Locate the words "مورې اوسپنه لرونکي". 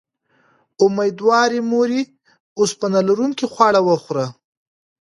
1.71-3.45